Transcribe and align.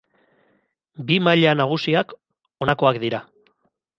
Bi 1.09 1.17
maila 1.27 1.51
nagusiak 1.59 2.17
honakoak 2.65 3.01
dira. 3.07 3.23